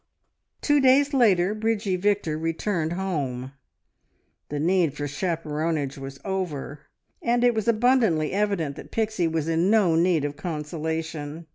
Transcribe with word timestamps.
Two 0.63 0.79
days 0.81 1.13
later 1.13 1.53
Bridgie 1.53 1.95
Victor 1.95 2.35
returned 2.35 2.93
home. 2.93 3.51
The 4.49 4.59
need 4.59 4.95
for 4.97 5.05
chaperonage 5.07 5.95
was 5.99 6.17
over, 6.25 6.79
and 7.21 7.43
it 7.43 7.53
was 7.53 7.67
abundantly 7.67 8.31
evident 8.33 8.77
that 8.77 8.89
Pixie 8.89 9.27
was 9.27 9.47
in 9.47 9.69
no 9.69 9.93
need 9.95 10.25
of 10.25 10.35
consolation. 10.35 11.45